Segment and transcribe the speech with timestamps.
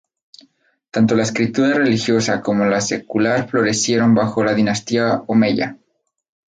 [0.89, 5.77] Tanto la escritura religiosa como la secular florecieron bajo la dinastía Omeya.